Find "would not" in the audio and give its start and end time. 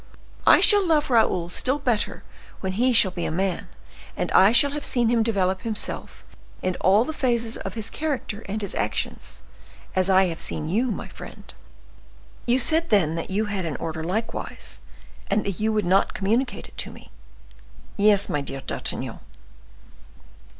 15.71-16.15